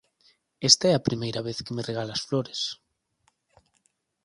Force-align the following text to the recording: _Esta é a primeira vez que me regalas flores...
_Esta 0.69 0.85
é 0.91 0.93
a 0.95 1.05
primeira 1.07 1.41
vez 1.47 1.57
que 1.65 1.75
me 1.75 1.85
regalas 1.89 2.21
flores... 2.27 2.59